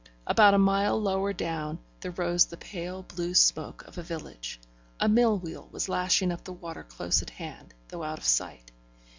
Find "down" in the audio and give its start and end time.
1.31-1.77